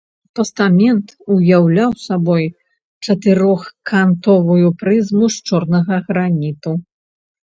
Пастамент 0.37 1.07
уяўляў 1.33 1.91
сабой 2.05 2.45
чатырохкантовую 3.07 4.67
прызму 4.81 5.29
з 5.37 5.51
чорнага 5.51 6.01
граніту. 6.09 6.73